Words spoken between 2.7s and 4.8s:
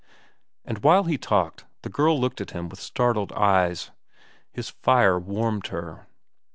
startled eyes. His